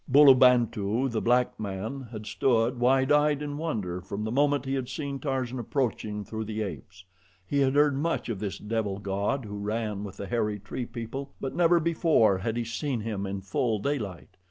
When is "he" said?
4.65-4.73, 7.45-7.59, 12.57-12.63